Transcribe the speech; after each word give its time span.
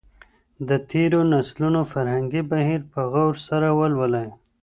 د 0.67 0.69
تېرو 0.89 1.19
نسلونو 1.31 1.81
فکري 1.91 2.41
بهير 2.51 2.81
په 2.91 3.01
غور 3.11 3.35
سره 3.47 3.67
ولولئ. 3.79 4.29